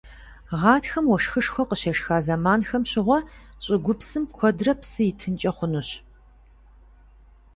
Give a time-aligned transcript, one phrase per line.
[0.59, 3.19] Гъатхэм, уэшхышхуэ къыщешха зэманхэм щыгъуэ
[3.63, 5.89] щӀыгупсым куэдрэ псы итынкӀэ хъунущ.